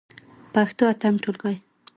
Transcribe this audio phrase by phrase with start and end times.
[0.53, 1.55] پښتو اتم ټولګی.